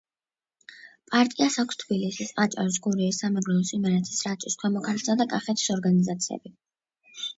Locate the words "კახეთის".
5.35-5.71